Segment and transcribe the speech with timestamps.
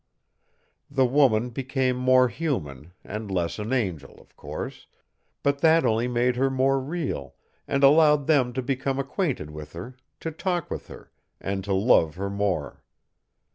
[0.89, 4.87] The woman became more human, and less an angel, of course,
[5.43, 7.35] but that only made her more real,
[7.67, 12.15] and allowed them to become acquainted with her, to talk with her, and to love
[12.15, 12.81] her more.